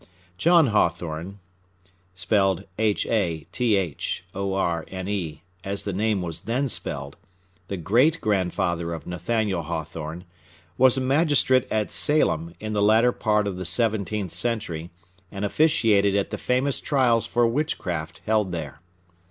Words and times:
John 0.35 0.65
Hathorne 0.69 1.37
(as 2.15 2.25
the 2.25 2.27
name 5.93 6.21
was 6.23 6.39
then 6.39 6.69
spelled), 6.69 7.17
the 7.67 7.77
great 7.77 8.19
grandfather 8.19 8.93
of 8.93 9.05
Nathaniel 9.05 9.61
Hawthorne, 9.61 10.23
was 10.79 10.97
a 10.97 11.01
magistrate 11.01 11.67
at 11.71 11.91
Salem 11.91 12.55
in 12.59 12.73
the 12.73 12.81
latter 12.81 13.11
part 13.11 13.45
of 13.45 13.57
the 13.57 13.65
seventeenth 13.65 14.31
century, 14.31 14.89
and 15.31 15.45
officiated 15.45 16.15
at 16.15 16.31
the 16.31 16.39
famous 16.39 16.79
trials 16.79 17.27
for 17.27 17.45
witchcraft 17.45 18.21
held 18.25 18.51
there. 18.51 18.79